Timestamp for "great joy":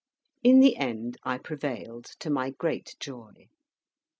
2.49-3.49